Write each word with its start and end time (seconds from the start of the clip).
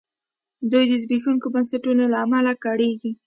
دوی 0.71 0.83
د 0.87 0.93
زبېښونکو 1.03 1.47
بنسټونو 1.55 2.03
له 2.13 2.17
امله 2.25 2.53
کړېږي. 2.63 3.11